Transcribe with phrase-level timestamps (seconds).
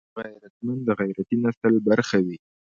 [0.23, 2.37] غیرتمند د غیرتي نسل برخه وي